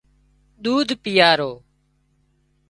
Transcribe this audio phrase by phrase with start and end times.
[0.63, 1.51] ۮوڌ پيئارو